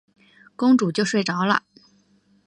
[0.55, 1.61] 公主就睡着了。